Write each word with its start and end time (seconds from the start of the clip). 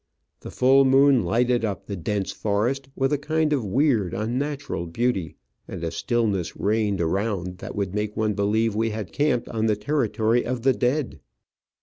The 0.39 0.49
full 0.49 0.83
moon 0.83 1.23
lighted 1.23 1.63
up 1.63 1.85
the 1.85 1.95
dense 1.95 2.31
forest 2.31 2.89
with 2.95 3.13
a 3.13 3.19
kind 3.19 3.53
of 3.53 3.63
weird, 3.63 4.15
unnatural 4.15 4.87
beauty, 4.87 5.35
and 5.67 5.83
a 5.83 5.91
stillness 5.91 6.57
reigned 6.57 6.99
around 6.99 7.59
that 7.59 7.75
would 7.75 7.93
make 7.93 8.17
one 8.17 8.33
believe 8.33 8.73
we 8.73 8.89
had 8.89 9.11
camped 9.11 9.47
on 9.49 9.67
the 9.67 9.75
terri 9.75 10.11
tory 10.11 10.43
of 10.43 10.63
the 10.63 10.73
dead. 10.73 11.19